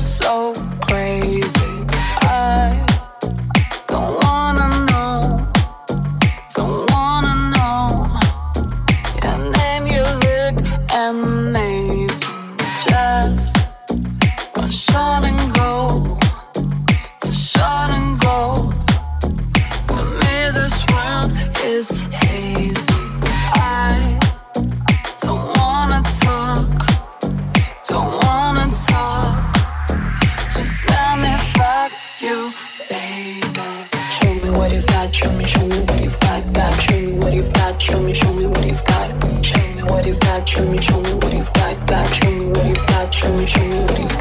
So. 0.00 0.69
Got. 40.40 40.48
Show 40.48 40.64
me, 40.64 40.80
show 40.80 41.00
me 41.00 41.12
what 41.14 41.32
you've 41.32 41.52
got. 41.52 41.86
Got. 41.86 42.14
Show 42.14 42.30
me 42.30 42.46
what 42.46 42.66
you've 42.66 42.86
got. 42.86 43.14
Show 43.14 43.36
me, 43.36 43.46
show 43.46 43.60
me 43.60 43.76
what 43.84 43.98
you've 43.98 44.08
got. 44.08 44.19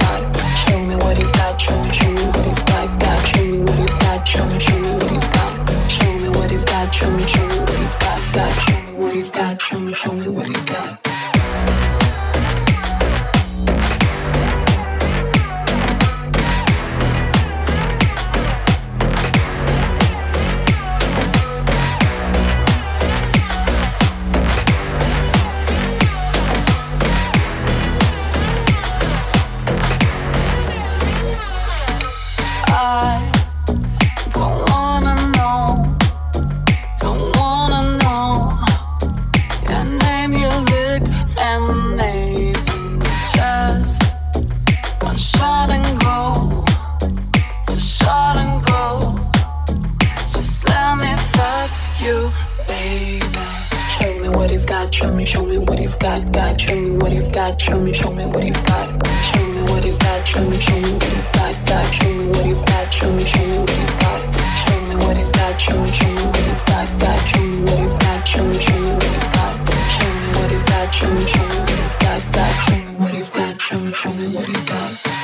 Me 54.29 54.35
what 54.35 54.51
you've 54.51 54.65
got. 54.65 54.93
Show 54.93 55.13
me, 55.13 55.25
show 55.25 55.45
me 55.45 55.57
what 55.57 55.79
you've 55.79 55.97
got. 55.99 56.31
Got. 56.31 56.61
Show 56.61 56.75
me 56.75 56.91
what 56.97 57.11
you've 57.11 57.31
got. 57.31 57.61
Show 57.61 57.79
me, 57.79 57.93
show 57.93 58.11
me 58.11 58.25
what 58.25 58.45
you've 58.45 58.63
got. 58.65 58.87
Show 59.25 59.45
me 59.47 59.61
what 59.71 59.85
you've 59.85 59.99
got. 59.99 60.27
Show 60.27 60.43
me, 60.43 60.59
show 60.59 60.75
me 60.79 60.93
what 60.93 61.11
you've 61.13 61.31
got. 61.33 61.67
Got. 61.67 61.93
Show 61.93 62.13
me 62.13 62.29
what 62.29 62.45
you've 62.45 62.65
got. 62.65 62.91
Show 62.91 63.11
me, 63.11 63.25
show 63.25 63.43
me 63.45 63.57
what 63.59 63.77
you've 63.77 63.99
got. 63.99 64.21
Show 64.59 64.81
me 64.87 64.95
what 64.95 65.17
you've 65.17 65.31
got. 65.31 65.61
Show 65.61 65.81
me, 65.81 65.91
show 65.91 66.07
me 66.09 66.23
what 66.25 66.45
you've 66.45 66.65
got. 66.65 66.99
Got. 66.99 67.27
Show 67.27 67.43
me 67.43 67.63
what 67.63 67.79
you've 67.79 67.99
got. 67.99 68.27
Show 68.27 68.43
me, 68.43 68.59
show 68.59 68.79
me 68.79 68.91
what 68.93 69.11
you've 69.13 69.31
got. 69.31 69.55
Show 69.93 70.09
me 70.19 70.27
what 70.37 70.51
you've 70.51 70.65
got. 70.65 70.93
Show 70.93 71.09
me, 71.13 71.25
show 71.25 71.43
me 71.49 71.59
what 71.59 71.77
you've 71.79 71.99
got. 71.99 72.31
Got. 72.33 72.53
Show 72.65 72.75
me 72.75 72.93
what 72.99 73.13
you've 73.13 73.33
got. 73.33 73.61
Show 73.61 73.79
me, 73.79 73.93
show 73.93 74.13
me 74.13 74.27
what 74.35 74.47
you've 74.47 74.67
got. 74.67 75.18